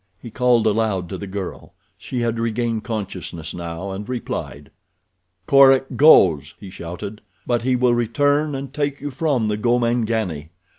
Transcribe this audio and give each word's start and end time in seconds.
He 0.19 0.31
called 0.31 0.65
aloud 0.65 1.09
to 1.09 1.17
the 1.19 1.27
girl. 1.27 1.75
She 1.95 2.21
had 2.21 2.39
regained 2.39 2.83
consciousness 2.83 3.53
now 3.53 3.91
and 3.91 4.09
replied. 4.09 4.71
"Korak 5.45 5.95
goes," 5.95 6.55
he 6.59 6.71
shouted; 6.71 7.21
"but 7.45 7.61
he 7.61 7.75
will 7.75 7.93
return 7.93 8.55
and 8.55 8.73
take 8.73 8.99
you 8.99 9.11
from 9.11 9.47
the 9.47 9.57
Gomangani. 9.57 10.49